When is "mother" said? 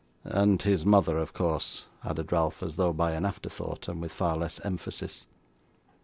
0.83-1.19